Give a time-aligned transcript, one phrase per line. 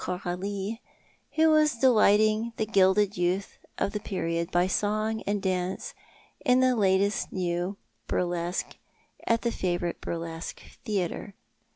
[0.03, 0.81] Coralie,
[1.33, 5.93] who was delighting the gilded youth of the period by song and dance
[6.43, 7.77] in the last new
[8.07, 8.77] burlesque
[9.27, 11.35] at the favourite burlesque theatre.